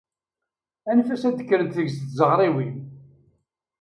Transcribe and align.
Anef-as 0.89 1.23
ad 1.29 1.39
kkren-t 1.43 1.75
deg-s 1.77 1.97
tzaɣriwin! 1.99 2.75